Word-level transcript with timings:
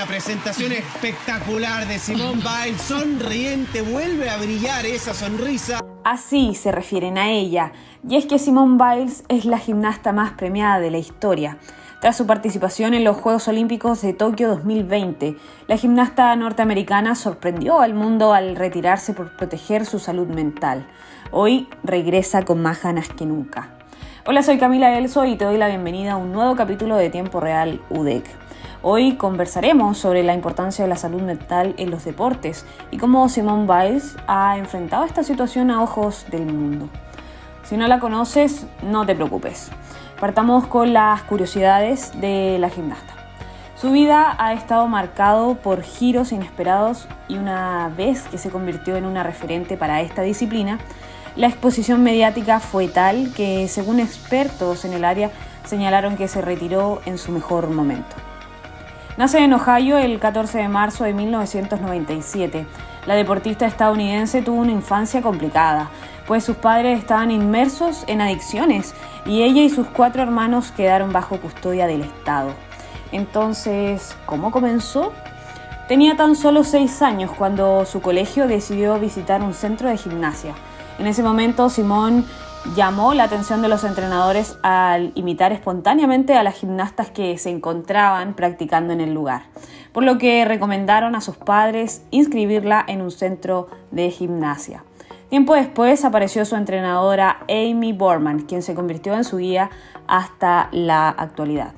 Una 0.00 0.08
presentación 0.08 0.72
espectacular 0.72 1.86
de 1.86 1.98
Simone 1.98 2.40
Biles, 2.40 2.80
sonriente, 2.80 3.82
vuelve 3.82 4.30
a 4.30 4.38
brillar 4.38 4.86
esa 4.86 5.12
sonrisa. 5.12 5.78
Así 6.04 6.54
se 6.54 6.72
refieren 6.72 7.18
a 7.18 7.28
ella, 7.28 7.72
y 8.08 8.16
es 8.16 8.24
que 8.24 8.38
Simone 8.38 8.78
Biles 8.82 9.24
es 9.28 9.44
la 9.44 9.58
gimnasta 9.58 10.12
más 10.12 10.30
premiada 10.30 10.80
de 10.80 10.90
la 10.90 10.96
historia. 10.96 11.58
Tras 12.00 12.16
su 12.16 12.26
participación 12.26 12.94
en 12.94 13.04
los 13.04 13.18
Juegos 13.18 13.46
Olímpicos 13.48 14.00
de 14.00 14.14
Tokio 14.14 14.48
2020, 14.48 15.36
la 15.66 15.76
gimnasta 15.76 16.34
norteamericana 16.34 17.14
sorprendió 17.14 17.80
al 17.80 17.92
mundo 17.92 18.32
al 18.32 18.56
retirarse 18.56 19.12
por 19.12 19.36
proteger 19.36 19.84
su 19.84 19.98
salud 19.98 20.28
mental. 20.28 20.86
Hoy 21.30 21.68
regresa 21.84 22.46
con 22.46 22.62
más 22.62 22.82
ganas 22.82 23.10
que 23.10 23.26
nunca. 23.26 23.68
Hola, 24.26 24.42
soy 24.42 24.56
Camila 24.56 24.96
Elso 24.96 25.26
y 25.26 25.36
te 25.36 25.44
doy 25.44 25.58
la 25.58 25.68
bienvenida 25.68 26.12
a 26.12 26.16
un 26.16 26.32
nuevo 26.32 26.56
capítulo 26.56 26.96
de 26.96 27.10
Tiempo 27.10 27.38
Real 27.38 27.82
UDEC. 27.90 28.49
Hoy 28.82 29.16
conversaremos 29.16 29.98
sobre 29.98 30.22
la 30.22 30.32
importancia 30.32 30.82
de 30.82 30.88
la 30.88 30.96
salud 30.96 31.20
mental 31.20 31.74
en 31.76 31.90
los 31.90 32.02
deportes 32.02 32.64
y 32.90 32.96
cómo 32.96 33.28
Simone 33.28 33.66
Biles 33.66 34.16
ha 34.26 34.56
enfrentado 34.56 35.04
esta 35.04 35.22
situación 35.22 35.70
a 35.70 35.82
ojos 35.82 36.24
del 36.30 36.46
mundo. 36.46 36.88
Si 37.62 37.76
no 37.76 37.86
la 37.88 38.00
conoces, 38.00 38.64
no 38.82 39.04
te 39.04 39.14
preocupes. 39.14 39.70
Partamos 40.18 40.66
con 40.66 40.94
las 40.94 41.20
curiosidades 41.24 42.18
de 42.22 42.56
la 42.58 42.70
gimnasta. 42.70 43.12
Su 43.76 43.90
vida 43.90 44.34
ha 44.38 44.54
estado 44.54 44.88
marcado 44.88 45.56
por 45.56 45.82
giros 45.82 46.32
inesperados 46.32 47.06
y 47.28 47.36
una 47.36 47.92
vez 47.94 48.22
que 48.28 48.38
se 48.38 48.48
convirtió 48.48 48.96
en 48.96 49.04
una 49.04 49.22
referente 49.22 49.76
para 49.76 50.00
esta 50.00 50.22
disciplina, 50.22 50.78
la 51.36 51.48
exposición 51.48 52.02
mediática 52.02 52.60
fue 52.60 52.88
tal 52.88 53.34
que, 53.34 53.68
según 53.68 54.00
expertos 54.00 54.86
en 54.86 54.94
el 54.94 55.04
área, 55.04 55.30
señalaron 55.66 56.16
que 56.16 56.28
se 56.28 56.40
retiró 56.40 57.02
en 57.04 57.18
su 57.18 57.30
mejor 57.30 57.68
momento. 57.68 58.29
Nace 59.20 59.44
en 59.44 59.52
Ohio 59.52 59.98
el 59.98 60.18
14 60.18 60.56
de 60.56 60.68
marzo 60.68 61.04
de 61.04 61.12
1997. 61.12 62.66
La 63.04 63.16
deportista 63.16 63.66
estadounidense 63.66 64.40
tuvo 64.40 64.62
una 64.62 64.72
infancia 64.72 65.20
complicada, 65.20 65.90
pues 66.26 66.42
sus 66.42 66.56
padres 66.56 66.98
estaban 66.98 67.30
inmersos 67.30 68.04
en 68.06 68.22
adicciones 68.22 68.94
y 69.26 69.42
ella 69.42 69.60
y 69.60 69.68
sus 69.68 69.88
cuatro 69.88 70.22
hermanos 70.22 70.70
quedaron 70.70 71.12
bajo 71.12 71.36
custodia 71.38 71.86
del 71.86 72.00
Estado. 72.00 72.54
Entonces, 73.12 74.16
¿cómo 74.24 74.50
comenzó? 74.50 75.12
Tenía 75.86 76.16
tan 76.16 76.34
solo 76.34 76.64
seis 76.64 77.02
años 77.02 77.30
cuando 77.30 77.84
su 77.84 78.00
colegio 78.00 78.46
decidió 78.46 78.98
visitar 78.98 79.42
un 79.42 79.52
centro 79.52 79.90
de 79.90 79.98
gimnasia. 79.98 80.54
En 80.98 81.06
ese 81.06 81.22
momento, 81.22 81.68
Simón 81.68 82.24
llamó 82.76 83.14
la 83.14 83.24
atención 83.24 83.62
de 83.62 83.68
los 83.68 83.84
entrenadores 83.84 84.58
al 84.62 85.12
imitar 85.14 85.52
espontáneamente 85.52 86.34
a 86.34 86.42
las 86.42 86.54
gimnastas 86.54 87.10
que 87.10 87.36
se 87.38 87.50
encontraban 87.50 88.34
practicando 88.34 88.92
en 88.92 89.00
el 89.00 89.14
lugar, 89.14 89.42
por 89.92 90.04
lo 90.04 90.18
que 90.18 90.44
recomendaron 90.44 91.14
a 91.14 91.20
sus 91.20 91.36
padres 91.36 92.02
inscribirla 92.10 92.84
en 92.86 93.00
un 93.00 93.10
centro 93.10 93.68
de 93.90 94.10
gimnasia. 94.10 94.84
Tiempo 95.30 95.54
después 95.54 96.04
apareció 96.04 96.44
su 96.44 96.56
entrenadora 96.56 97.38
Amy 97.48 97.92
Borman, 97.92 98.40
quien 98.40 98.62
se 98.62 98.74
convirtió 98.74 99.14
en 99.14 99.24
su 99.24 99.38
guía 99.38 99.70
hasta 100.06 100.68
la 100.72 101.08
actualidad. 101.08 101.72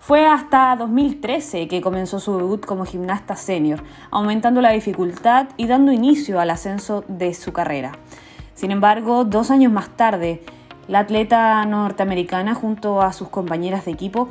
Fue 0.00 0.26
hasta 0.26 0.74
2013 0.76 1.68
que 1.68 1.80
comenzó 1.80 2.18
su 2.18 2.36
debut 2.36 2.64
como 2.64 2.84
gimnasta 2.84 3.36
senior, 3.36 3.84
aumentando 4.10 4.60
la 4.60 4.70
dificultad 4.70 5.48
y 5.56 5.66
dando 5.66 5.92
inicio 5.92 6.40
al 6.40 6.50
ascenso 6.50 7.04
de 7.06 7.32
su 7.34 7.52
carrera. 7.52 7.92
Sin 8.60 8.72
embargo, 8.72 9.24
dos 9.24 9.50
años 9.50 9.72
más 9.72 9.88
tarde, 9.96 10.42
la 10.86 10.98
atleta 10.98 11.64
norteamericana 11.64 12.54
junto 12.54 13.00
a 13.00 13.14
sus 13.14 13.30
compañeras 13.30 13.86
de 13.86 13.92
equipo 13.92 14.28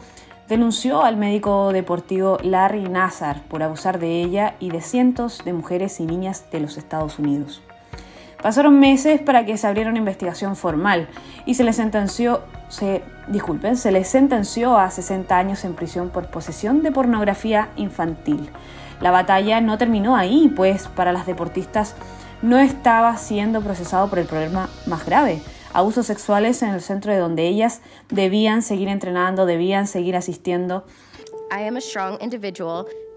denunció 0.48 1.04
al 1.04 1.18
médico 1.18 1.74
deportivo 1.74 2.38
Larry 2.44 2.84
Nassar 2.84 3.42
por 3.46 3.64
abusar 3.64 3.98
de 3.98 4.22
ella 4.22 4.54
y 4.60 4.70
de 4.70 4.82
cientos 4.82 5.44
de 5.46 5.54
mujeres 5.54 6.00
y 6.00 6.06
niñas 6.06 6.46
de 6.52 6.60
los 6.60 6.78
Estados 6.78 7.18
Unidos. 7.18 7.64
Pasaron 8.40 8.80
meses 8.80 9.20
para 9.20 9.48
que 9.48 9.58
se 9.58 9.66
abriera 9.66 9.90
una 9.90 9.98
investigación 9.98 10.56
formal 10.56 11.10
y 11.48 11.56
se 11.56 11.64
le 11.64 11.74
sentenció, 11.74 12.44
se, 12.68 13.02
disculpen, 13.30 13.78
se 13.78 13.92
le 13.92 14.04
sentenció 14.04 14.78
a 14.78 14.92
60 14.92 15.36
años 15.36 15.66
en 15.66 15.74
prisión 15.74 16.12
por 16.12 16.28
posesión 16.28 16.84
de 16.84 16.92
pornografía 16.92 17.70
infantil. 17.78 18.52
La 19.02 19.10
batalla 19.10 19.60
no 19.60 19.80
terminó 19.80 20.16
ahí, 20.16 20.54
pues 20.56 20.88
para 20.88 21.14
las 21.14 21.26
deportistas 21.26 21.96
no 22.42 22.58
estaba 22.60 23.18
siendo 23.18 23.62
procesado 23.62 24.10
por 24.10 24.20
el 24.20 24.26
problema 24.26 24.70
más 24.86 25.06
grave, 25.06 25.42
abusos 25.74 26.06
sexuales 26.06 26.62
en 26.62 26.70
el 26.70 26.82
centro 26.82 27.12
de 27.12 27.20
donde 27.20 27.48
ellas 27.48 27.82
debían 28.10 28.62
seguir 28.62 28.88
entrenando, 28.88 29.46
debían 29.46 29.88
seguir 29.88 30.16
asistiendo. 30.16 30.86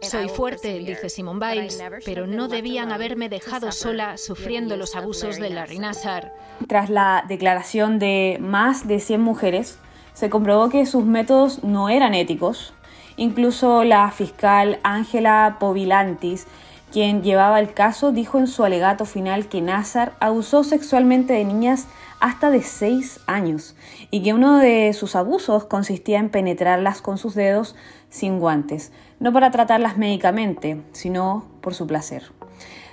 Soy 0.01 0.29
fuerte, 0.29 0.79
dice 0.81 1.09
Simone 1.09 1.39
Biles, 1.39 1.81
pero 2.05 2.27
no 2.27 2.49
debían 2.49 2.91
haberme 2.91 3.29
dejado 3.29 3.71
sola 3.71 4.17
sufriendo 4.17 4.77
los 4.77 4.97
abusos 4.97 5.37
de 5.37 5.51
Larry 5.51 5.79
Nassar. 5.79 6.35
Tras 6.67 6.91
la 6.91 7.25
declaración 7.29 8.01
de 8.01 8.39
más 8.41 8.89
de 8.89 8.99
100 8.99 9.21
mujeres, 9.21 9.79
se 10.13 10.29
comprobó 10.29 10.71
que 10.71 10.87
sus 10.87 11.05
métodos 11.05 11.63
no 11.63 11.89
eran 11.89 12.15
éticos. 12.15 12.75
Incluso 13.17 13.85
la 13.85 14.11
fiscal 14.11 14.81
Ángela 14.83 15.59
Povilantis 15.61 16.47
quien 16.93 17.23
llevaba 17.23 17.59
el 17.59 17.73
caso 17.73 18.13
dijo 18.13 18.39
en 18.39 18.47
su 18.47 18.65
alegato 18.65 19.07
final 19.07 19.49
que 19.49 19.63
Nazar 19.63 20.13
abusó 20.21 20.63
sexualmente 20.63 21.33
de 21.33 21.45
niñas 21.45 21.89
hasta 22.21 22.51
de 22.51 22.63
6 22.63 23.21
años 23.27 23.75
y 24.11 24.23
que 24.23 24.35
uno 24.35 24.59
de 24.59 24.93
sus 24.93 25.17
abusos 25.17 25.65
consistía 25.65 26.19
en 26.19 26.29
penetrarlas 26.29 27.01
con 27.01 27.17
sus 27.17 27.35
dedos 27.35 27.75
sin 28.11 28.39
guantes, 28.39 28.93
no 29.19 29.33
para 29.33 29.51
tratarlas 29.51 29.97
médicamente, 29.97 30.83
sino 30.93 31.47
por 31.63 31.75
su 31.75 31.87
placer. 31.87 32.31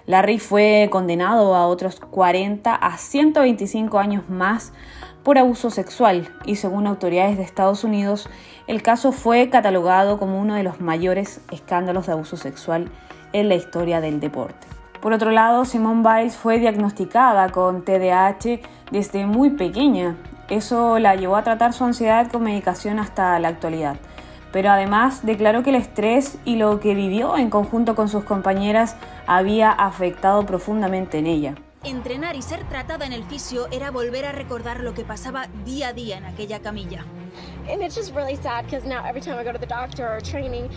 Larry 0.05 0.39
fue 0.39 0.87
condenado 0.89 1.53
a 1.53 1.67
otros 1.67 1.99
40 1.99 2.73
a 2.73 2.97
125 2.97 3.99
años 3.99 4.29
más 4.29 4.71
por 5.29 5.37
abuso 5.37 5.69
sexual 5.69 6.27
y 6.43 6.55
según 6.55 6.87
autoridades 6.87 7.37
de 7.37 7.43
Estados 7.43 7.83
Unidos, 7.83 8.27
el 8.65 8.81
caso 8.81 9.11
fue 9.11 9.47
catalogado 9.51 10.17
como 10.17 10.41
uno 10.41 10.55
de 10.55 10.63
los 10.63 10.81
mayores 10.81 11.41
escándalos 11.51 12.07
de 12.07 12.13
abuso 12.13 12.35
sexual 12.35 12.89
en 13.31 13.47
la 13.47 13.53
historia 13.53 14.01
del 14.01 14.19
deporte. 14.19 14.65
Por 14.99 15.13
otro 15.13 15.29
lado, 15.29 15.65
Simone 15.65 16.01
Biles 16.01 16.35
fue 16.35 16.57
diagnosticada 16.57 17.49
con 17.49 17.85
TDAH 17.85 18.59
desde 18.89 19.27
muy 19.27 19.51
pequeña. 19.51 20.15
Eso 20.49 20.97
la 20.97 21.15
llevó 21.15 21.35
a 21.35 21.43
tratar 21.43 21.73
su 21.73 21.83
ansiedad 21.83 22.31
con 22.31 22.41
medicación 22.41 22.97
hasta 22.97 23.37
la 23.37 23.49
actualidad. 23.49 23.97
Pero 24.51 24.71
además 24.71 25.23
declaró 25.23 25.61
que 25.61 25.69
el 25.69 25.75
estrés 25.75 26.39
y 26.43 26.55
lo 26.55 26.79
que 26.79 26.95
vivió 26.95 27.37
en 27.37 27.51
conjunto 27.51 27.93
con 27.93 28.09
sus 28.09 28.23
compañeras 28.23 28.95
había 29.27 29.69
afectado 29.69 30.47
profundamente 30.47 31.19
en 31.19 31.27
ella. 31.27 31.55
Entrenar 31.83 32.35
y 32.35 32.41
ser 32.41 32.67
tratada 32.67 33.05
en 33.05 33.13
el 33.13 33.23
fisio 33.23 33.67
era 33.71 33.89
volver 33.89 34.25
a 34.25 34.33
recordar 34.33 34.81
lo 34.81 34.93
que 34.93 35.05
pasaba 35.05 35.47
día 35.63 35.89
a 35.89 35.93
día 35.93 36.17
en 36.17 36.25
aquella 36.25 36.59
camilla. 36.59 37.05
And 37.71 37.81
it's 37.81 37.95
just 37.95 38.13
really 38.13 38.35
sad 38.35 38.65
because 38.65 38.85
now 38.85 39.05
every 39.05 39.21
time 39.21 39.39
I 39.39 39.45
go 39.45 39.53
to 39.53 39.59
the 39.59 39.65
doctor 39.65 40.05
or 40.05 40.21
training, 40.21 40.67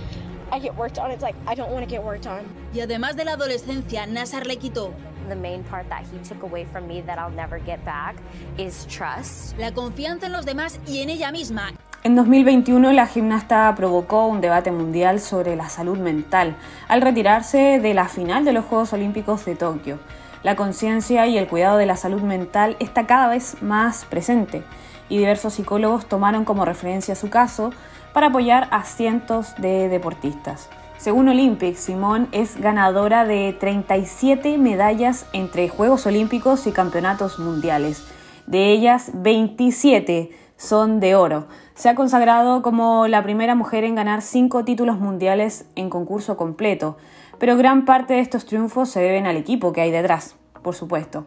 I 0.52 0.60
get 0.60 0.76
worked 0.76 0.98
on. 0.98 1.10
It's 1.10 1.22
like 1.22 1.34
I 1.48 1.56
don't 1.56 1.72
want 1.72 1.84
to 1.84 1.90
get 1.90 2.04
worked 2.04 2.28
on. 2.28 2.42
Y 2.72 2.80
además 2.80 3.16
de 3.16 3.24
la 3.24 3.32
adolescencia, 3.32 4.06
Nassar 4.06 4.46
le 4.46 4.58
quitó 4.58 4.92
The 5.28 5.34
main 5.34 5.64
part 5.64 5.88
that 5.88 6.04
he 6.12 6.18
took 6.18 6.44
away 6.44 6.66
from 6.66 6.86
me 6.86 7.00
that 7.02 7.18
I'll 7.18 7.34
never 7.34 7.58
get 7.58 7.84
back 7.84 8.14
is 8.56 8.86
trust. 8.86 9.58
la 9.58 9.72
confianza 9.72 10.26
en 10.26 10.32
los 10.32 10.44
demás 10.44 10.78
y 10.86 11.02
en 11.02 11.10
ella 11.10 11.32
misma. 11.32 11.72
En 12.04 12.14
2021 12.14 12.92
la 12.92 13.08
gimnasta 13.08 13.74
provocó 13.74 14.26
un 14.26 14.40
debate 14.40 14.70
mundial 14.70 15.18
sobre 15.20 15.56
la 15.56 15.68
salud 15.68 15.98
mental 15.98 16.56
al 16.86 17.00
retirarse 17.00 17.80
de 17.80 17.94
la 17.94 18.08
final 18.08 18.44
de 18.44 18.52
los 18.52 18.64
Juegos 18.64 18.92
Olímpicos 18.92 19.44
de 19.44 19.56
Tokio. 19.56 19.98
La 20.42 20.56
conciencia 20.56 21.26
y 21.28 21.38
el 21.38 21.46
cuidado 21.46 21.76
de 21.78 21.86
la 21.86 21.96
salud 21.96 22.22
mental 22.22 22.76
está 22.80 23.06
cada 23.06 23.28
vez 23.28 23.62
más 23.62 24.04
presente 24.04 24.64
y 25.08 25.18
diversos 25.18 25.54
psicólogos 25.54 26.06
tomaron 26.06 26.44
como 26.44 26.64
referencia 26.64 27.14
su 27.14 27.30
caso 27.30 27.70
para 28.12 28.28
apoyar 28.28 28.66
a 28.72 28.82
cientos 28.82 29.54
de 29.58 29.88
deportistas. 29.88 30.68
Según 30.98 31.28
Olympic, 31.28 31.76
Simón 31.76 32.28
es 32.32 32.60
ganadora 32.60 33.24
de 33.24 33.56
37 33.58 34.58
medallas 34.58 35.26
entre 35.32 35.68
Juegos 35.68 36.06
Olímpicos 36.06 36.66
y 36.66 36.72
Campeonatos 36.72 37.38
Mundiales. 37.38 38.04
De 38.46 38.72
ellas, 38.72 39.10
27 39.14 40.30
son 40.56 41.00
de 41.00 41.16
oro. 41.16 41.46
Se 41.74 41.88
ha 41.88 41.94
consagrado 41.94 42.62
como 42.62 43.08
la 43.08 43.22
primera 43.22 43.54
mujer 43.54 43.82
en 43.84 43.96
ganar 43.96 44.22
cinco 44.22 44.64
títulos 44.64 44.98
mundiales 44.98 45.66
en 45.74 45.90
concurso 45.90 46.36
completo, 46.36 46.96
pero 47.42 47.56
gran 47.56 47.84
parte 47.84 48.14
de 48.14 48.20
estos 48.20 48.46
triunfos 48.46 48.88
se 48.88 49.00
deben 49.00 49.26
al 49.26 49.36
equipo 49.36 49.72
que 49.72 49.80
hay 49.80 49.90
detrás, 49.90 50.36
por 50.62 50.76
supuesto. 50.76 51.26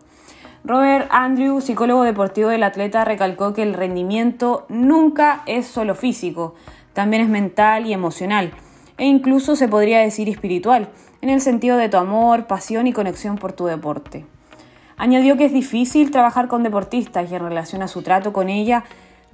Robert 0.64 1.10
Andrew, 1.12 1.60
psicólogo 1.60 2.04
deportivo 2.04 2.48
del 2.48 2.64
atleta, 2.64 3.04
recalcó 3.04 3.52
que 3.52 3.64
el 3.64 3.74
rendimiento 3.74 4.66
nunca 4.70 5.44
es 5.46 5.68
solo 5.68 5.94
físico, 5.94 6.56
también 6.94 7.22
es 7.22 7.28
mental 7.28 7.86
y 7.86 7.92
emocional, 7.92 8.54
e 8.98 9.04
incluso 9.04 9.58
se 9.58 9.68
podría 9.68 10.00
decir 10.00 10.30
espiritual, 10.30 10.88
en 11.20 11.32
el 11.32 11.42
sentido 11.42 11.76
de 11.76 11.90
tu 11.90 11.98
amor, 11.98 12.48
pasión 12.48 12.88
y 12.88 12.94
conexión 12.94 13.38
por 13.38 13.52
tu 13.52 13.66
deporte. 13.66 14.26
Añadió 14.96 15.36
que 15.36 15.44
es 15.44 15.52
difícil 15.52 16.12
trabajar 16.12 16.48
con 16.48 16.64
deportistas 16.64 17.30
y 17.30 17.36
en 17.36 17.44
relación 17.44 17.82
a 17.82 17.90
su 17.90 18.04
trato 18.04 18.32
con 18.32 18.48
ella, 18.48 18.86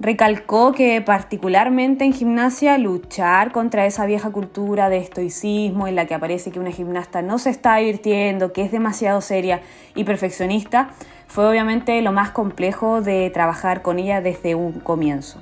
recalcó 0.02 0.72
que 0.72 1.00
particularmente 1.00 2.04
en 2.04 2.12
gimnasia 2.12 2.76
luchar 2.76 3.52
contra 3.52 3.86
esa 3.86 4.04
vieja 4.04 4.30
cultura 4.30 4.88
de 4.88 4.98
estoicismo 4.98 5.86
en 5.86 5.94
la 5.94 6.06
que 6.06 6.14
aparece 6.14 6.50
que 6.50 6.58
una 6.58 6.72
gimnasta 6.72 7.22
no 7.22 7.38
se 7.38 7.50
está 7.50 7.76
divirtiendo, 7.76 8.52
que 8.52 8.62
es 8.62 8.72
demasiado 8.72 9.20
seria 9.20 9.62
y 9.94 10.02
perfeccionista, 10.02 10.90
fue 11.28 11.48
obviamente 11.48 12.02
lo 12.02 12.10
más 12.10 12.32
complejo 12.32 13.00
de 13.00 13.30
trabajar 13.30 13.82
con 13.82 14.00
ella 14.00 14.20
desde 14.20 14.56
un 14.56 14.80
comienzo. 14.80 15.38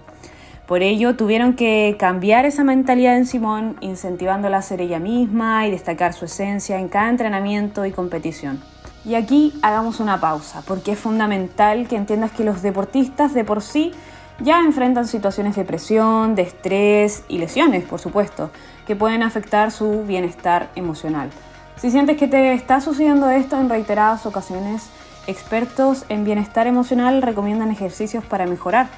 Por 0.67 0.83
ello 0.83 1.17
tuvieron 1.17 1.55
que 1.55 1.97
cambiar 1.99 2.45
esa 2.45 2.63
mentalidad 2.63 3.17
en 3.17 3.25
Simón, 3.25 3.77
incentivándola 3.81 4.59
a 4.59 4.63
ser 4.63 4.83
ella 4.83 4.99
misma 4.99 5.67
y 5.67 5.71
destacar 5.71 6.13
su 6.13 6.27
esencia 6.27 6.79
en 6.79 6.89
cada 6.89 7.09
entrenamiento 7.09 7.87
y 7.87 7.93
competición. 7.93 8.61
Y 9.06 9.15
aquí 9.15 9.55
hagamos 9.63 9.99
una 9.99 10.21
pausa, 10.21 10.63
porque 10.67 10.93
es 10.93 10.99
fundamental 10.99 11.89
que 11.89 11.97
entiendas 11.97 12.33
que 12.33 12.45
los 12.45 12.61
deportistas 12.61 13.33
de 13.33 13.45
por 13.45 13.63
sí 13.63 13.93
ya 14.41 14.61
enfrentan 14.61 15.07
situaciones 15.07 15.57
de 15.57 15.65
presión, 15.65 16.35
de 16.35 16.43
estrés 16.43 17.25
y 17.29 17.39
lesiones, 17.39 17.85
por 17.85 18.01
supuesto, 18.01 18.51
que 18.87 18.97
pueden 18.97 19.23
afectar 19.23 19.71
su 19.71 20.05
bienestar 20.05 20.71
emocional. 20.75 21.31
Si 21.77 21.91
sientes 21.91 22.17
que 22.17 22.29
te 22.29 22.53
está 22.53 22.81
sucediendo 22.81 23.31
esto 23.31 23.59
en 23.59 23.69
reiteradas 23.69 24.27
ocasiones, 24.27 24.91
expertos 25.27 26.05
en 26.09 26.25
bienestar 26.25 26.67
emocional 26.67 27.23
recomiendan 27.23 27.71
ejercicios 27.71 28.25
para 28.25 28.47
mejorar. 28.47 28.89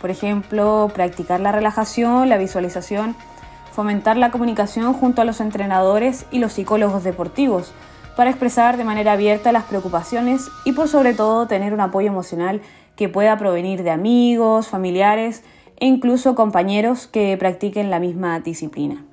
Por 0.00 0.10
ejemplo, 0.10 0.90
practicar 0.94 1.40
la 1.40 1.50
relajación, 1.50 2.28
la 2.28 2.38
visualización, 2.38 3.16
fomentar 3.72 4.16
la 4.16 4.30
comunicación 4.30 4.92
junto 4.92 5.22
a 5.22 5.24
los 5.24 5.40
entrenadores 5.40 6.26
y 6.30 6.38
los 6.38 6.52
psicólogos 6.52 7.04
deportivos 7.04 7.72
para 8.18 8.30
expresar 8.30 8.76
de 8.76 8.82
manera 8.82 9.12
abierta 9.12 9.52
las 9.52 9.62
preocupaciones 9.62 10.50
y 10.64 10.72
por 10.72 10.88
sobre 10.88 11.14
todo 11.14 11.46
tener 11.46 11.72
un 11.72 11.80
apoyo 11.80 12.08
emocional 12.08 12.60
que 12.96 13.08
pueda 13.08 13.38
provenir 13.38 13.84
de 13.84 13.92
amigos, 13.92 14.66
familiares 14.66 15.44
e 15.78 15.86
incluso 15.86 16.34
compañeros 16.34 17.06
que 17.06 17.36
practiquen 17.36 17.90
la 17.90 18.00
misma 18.00 18.40
disciplina. 18.40 19.04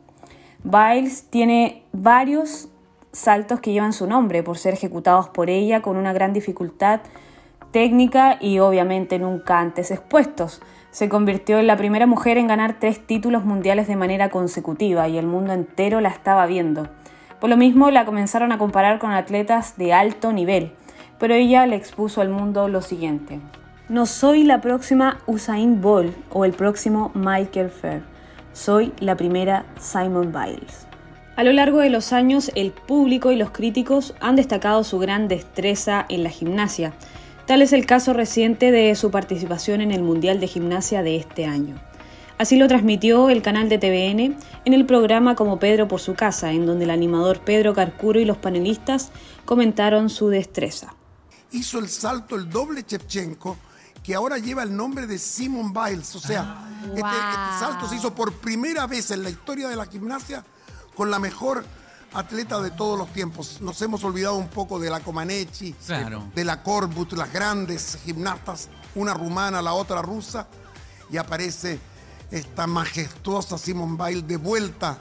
Biles 0.64 1.30
tiene 1.30 1.84
varios 1.94 2.68
saltos 3.12 3.60
que 3.60 3.74
llevan 3.74 3.94
su 3.94 4.08
nombre 4.08 4.42
por 4.42 4.58
ser 4.58 4.74
ejecutados 4.74 5.30
por 5.30 5.52
ella 5.52 5.84
con 5.84 5.98
una 5.98 6.12
gran 6.12 6.34
dificultad 6.34 7.02
técnica 7.70 8.40
y 8.42 8.58
obviamente 8.58 9.20
nunca 9.20 9.60
antes 9.60 9.92
expuestos. 9.92 10.64
Se 10.90 11.10
convirtió 11.10 11.60
en 11.60 11.68
la 11.68 11.78
primera 11.78 12.08
mujer 12.08 12.40
en 12.40 12.48
ganar 12.48 12.78
tres 12.80 13.06
títulos 13.06 13.46
mundiales 13.46 13.88
de 13.88 13.98
manera 13.98 14.32
consecutiva 14.32 15.08
y 15.08 15.20
el 15.20 15.28
mundo 15.28 15.54
entero 15.54 16.02
la 16.02 16.10
estaba 16.10 16.48
viendo. 16.48 16.90
Por 17.40 17.50
lo 17.50 17.58
mismo 17.58 17.92
la 17.92 18.06
comenzaron 18.06 18.52
a 18.52 18.58
comparar 18.58 19.00
con 19.00 19.12
atletas 19.12 19.78
de 19.78 19.94
alto 19.94 20.32
nivel, 20.32 20.72
pero 21.20 21.34
ella 21.34 21.66
le 21.66 21.76
expuso 21.76 22.22
al 22.22 22.30
mundo 22.30 22.68
lo 22.68 22.82
siguiente. 22.82 23.40
No 23.88 24.06
soy 24.06 24.44
la 24.44 24.62
próxima 24.62 25.20
Usain 25.28 25.82
Bolt 25.82 26.16
o 26.32 26.46
el 26.46 26.54
próximo 26.54 27.12
Michael 27.14 27.70
Fair. 27.70 28.02
Soy 28.54 28.94
la 29.00 29.16
primera 29.16 29.66
Simon 29.80 30.32
Biles. 30.32 30.88
A 31.36 31.44
lo 31.44 31.52
largo 31.52 31.80
de 31.80 31.90
los 31.90 32.14
años, 32.14 32.50
el 32.56 32.72
público 32.72 33.32
y 33.32 33.36
los 33.36 33.52
críticos 33.52 34.16
han 34.22 34.38
destacado 34.38 34.84
su 34.86 35.00
gran 35.00 35.28
destreza 35.28 36.06
en 36.08 36.24
la 36.24 36.30
gimnasia. 36.30 36.94
Tal 37.46 37.62
es 37.62 37.74
el 37.74 37.86
caso 37.86 38.14
reciente 38.14 38.72
de 38.72 38.96
su 38.96 39.12
participación 39.12 39.82
en 39.82 39.92
el 39.92 40.02
Mundial 40.02 40.40
de 40.40 40.48
Gimnasia 40.48 41.04
de 41.04 41.18
este 41.18 41.46
año. 41.46 41.76
Así 42.38 42.58
lo 42.58 42.68
transmitió 42.68 43.30
el 43.30 43.42
canal 43.42 43.70
de 43.70 43.78
TVN 43.78 44.38
en 44.66 44.74
el 44.74 44.86
programa 44.86 45.36
Como 45.36 45.58
Pedro 45.58 45.88
por 45.88 46.02
su 46.02 46.16
casa, 46.16 46.52
en 46.52 46.66
donde 46.66 46.84
el 46.84 46.92
animador 46.92 47.40
Pedro 47.40 47.74
Carcuro 47.74 48.20
y 48.20 48.26
los 48.26 48.38
panelistas 48.38 49.12
comentaron 49.46 50.10
su 50.10 50.28
destreza. 50.28 50.94
Hizo 51.52 51.80
el 51.80 51.88
salto 51.88 52.36
el 52.36 52.50
doble 52.50 52.84
Chepchenko 52.84 53.56
que 54.04 54.14
ahora 54.14 54.38
lleva 54.38 54.64
el 54.64 54.76
nombre 54.76 55.08
de 55.08 55.18
Simon 55.18 55.74
Biles. 55.74 56.14
O 56.16 56.20
sea, 56.20 56.68
este, 56.84 57.00
este, 57.00 57.60
salto 57.60 57.88
se 57.88 57.96
hizo 57.96 58.14
por 58.14 58.34
primera 58.34 58.86
vez 58.86 59.10
en 59.12 59.24
la 59.24 59.30
historia 59.30 59.68
de 59.68 59.76
la 59.76 59.86
gimnasia 59.86 60.44
con 60.94 61.10
la 61.10 61.18
mejor 61.18 61.66
atleta 62.14 62.62
de 62.62 62.70
todos 62.70 63.00
los 63.00 63.12
tiempos. 63.14 63.62
Nos 63.62 63.82
hemos 63.82 64.04
olvidado 64.04 64.36
un 64.36 64.50
poco 64.50 64.78
de 64.80 64.90
la 64.90 65.00
Comaneci, 65.00 65.74
de 66.36 66.44
la 66.44 66.62
Corbut, 66.62 67.14
las 67.14 67.32
grandes 67.32 67.98
gimnastas, 68.06 68.70
una 68.94 69.14
rumana, 69.14 69.62
la 69.62 69.74
otra 69.74 70.02
rusa, 70.02 70.48
y 71.10 71.18
aparece 71.18 71.80
esta 72.36 72.68
majestuosa 72.68 73.58
Simon 73.58 73.98
Biles 73.98 74.28
de 74.28 74.38
vuelta. 74.38 74.98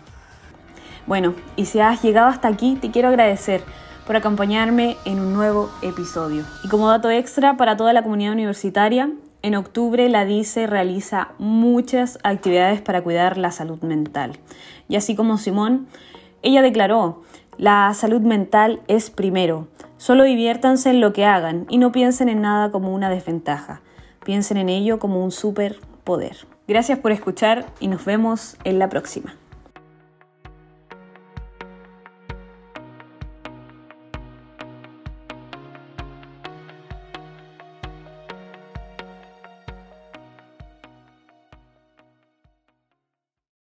Bueno, 1.06 1.34
y 1.56 1.66
si 1.66 1.80
has 1.80 2.02
llegado 2.02 2.28
hasta 2.28 2.48
aquí, 2.48 2.78
te 2.80 2.90
quiero 2.90 3.08
agradecer 3.08 3.62
por 4.06 4.16
acompañarme 4.16 4.96
en 5.04 5.18
un 5.18 5.34
nuevo 5.34 5.70
episodio. 5.82 6.44
Y 6.62 6.68
como 6.68 6.88
dato 6.88 7.10
extra 7.10 7.56
para 7.56 7.76
toda 7.76 7.92
la 7.92 8.02
comunidad 8.02 8.32
universitaria, 8.32 9.10
en 9.42 9.56
octubre 9.56 10.08
la 10.08 10.24
DICE 10.24 10.66
realiza 10.66 11.32
muchas 11.38 12.18
actividades 12.22 12.80
para 12.80 13.02
cuidar 13.02 13.36
la 13.36 13.50
salud 13.50 13.82
mental. 13.82 14.38
Y 14.88 14.96
así 14.96 15.16
como 15.16 15.36
Simón, 15.36 15.88
ella 16.42 16.62
declaró, 16.62 17.22
la 17.58 17.92
salud 17.94 18.20
mental 18.20 18.80
es 18.88 19.10
primero. 19.10 19.68
Solo 19.96 20.24
diviértanse 20.24 20.90
en 20.90 21.00
lo 21.00 21.12
que 21.12 21.24
hagan 21.24 21.66
y 21.68 21.78
no 21.78 21.92
piensen 21.92 22.28
en 22.28 22.42
nada 22.42 22.70
como 22.70 22.94
una 22.94 23.10
desventaja. 23.10 23.80
Piensen 24.24 24.56
en 24.56 24.68
ello 24.68 24.98
como 24.98 25.22
un 25.22 25.30
superpoder. 25.30 26.53
Gracias 26.66 26.98
por 26.98 27.12
escuchar 27.12 27.66
y 27.78 27.88
nos 27.88 28.04
vemos 28.04 28.56
en 28.64 28.78
la 28.78 28.88
próxima. 28.88 29.34